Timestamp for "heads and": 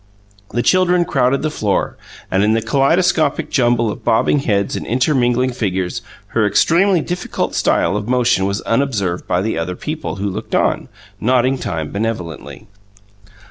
4.39-4.83